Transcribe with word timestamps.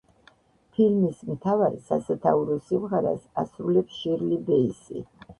ფილმის 0.75 1.17
მთავარ, 1.31 1.75
სასათაურო 1.89 2.57
სიმღერას, 2.69 3.27
ასრულებს 3.43 3.99
შირლი 3.99 4.41
ბეისი. 4.49 5.03